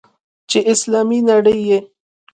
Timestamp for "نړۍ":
1.29-1.59